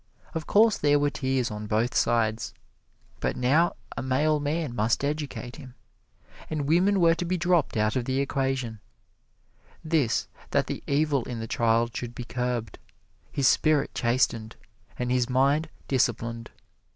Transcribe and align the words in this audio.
Of 0.33 0.47
course 0.47 0.79
there 0.79 0.97
were 0.97 1.11
tears 1.11 1.51
on 1.51 1.67
both 1.67 1.93
sides; 1.93 2.55
but 3.19 3.37
now 3.37 3.75
a 3.95 4.01
male 4.01 4.39
man 4.39 4.73
must 4.75 5.05
educate 5.05 5.57
him, 5.57 5.75
and 6.49 6.67
women 6.67 6.99
were 6.99 7.13
to 7.13 7.23
be 7.23 7.37
dropped 7.37 7.77
out 7.77 7.95
of 7.95 8.05
the 8.05 8.19
equation 8.19 8.79
this 9.83 10.27
that 10.49 10.65
the 10.65 10.81
evil 10.87 11.21
in 11.25 11.39
the 11.39 11.45
child 11.45 11.95
should 11.95 12.15
be 12.15 12.23
curbed, 12.25 12.79
his 13.31 13.47
spirit 13.47 13.93
chastened, 13.93 14.55
and 14.97 15.11
his 15.11 15.29
mind 15.29 15.69
disciplined. 15.87 16.49